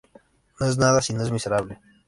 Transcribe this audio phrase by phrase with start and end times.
[0.59, 1.79] No es nada si no miserable.